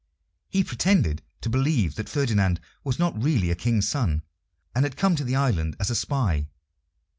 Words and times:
He 0.49 0.63
pretended 0.63 1.21
to 1.41 1.49
believe 1.51 1.93
that 1.93 2.09
Ferdinand 2.09 2.59
was 2.83 2.97
not 2.97 3.21
really 3.21 3.51
a 3.51 3.55
King's 3.55 3.87
son, 3.87 4.23
and 4.73 4.83
had 4.83 4.97
come 4.97 5.15
to 5.15 5.23
the 5.23 5.35
island 5.35 5.75
as 5.79 5.91
a 5.91 5.95
spy. 5.95 6.47